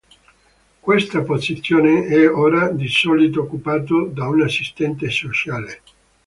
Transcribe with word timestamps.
Questa 0.79 1.21
posizione 1.21 2.07
è 2.07 2.27
ora 2.27 2.69
di 2.71 2.87
solito 2.87 3.41
occupato 3.43 4.05
da 4.05 4.27
un 4.29 4.41
assistente 4.41 5.11
sociale. 5.11 5.83